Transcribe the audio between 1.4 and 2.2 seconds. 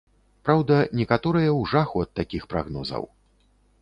ў жаху ад